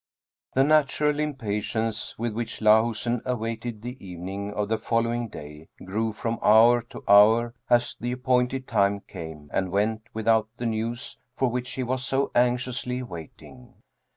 The 0.55 0.63
natural 0.63 1.19
impatience 1.19 2.17
with 2.17 2.33
which 2.33 2.59
Lahusen 2.59 3.21
awaited 3.23 3.83
the 3.83 4.03
evening 4.03 4.51
of 4.51 4.67
the 4.67 4.79
following 4.79 5.27
day 5.27 5.67
grew 5.85 6.11
from 6.11 6.39
hour 6.41 6.81
to 6.89 7.03
hour 7.07 7.53
as 7.69 7.95
the 7.99 8.11
appointed 8.11 8.67
time 8.67 9.01
came 9.01 9.51
and 9.53 9.71
went 9.71 10.01
without 10.11 10.49
the 10.57 10.65
news 10.65 11.19
for 11.37 11.49
which 11.49 11.73
he 11.73 11.83
was 11.83 12.03
so 12.03 12.31
anxiously 12.33 13.03
waiting. 13.03 13.75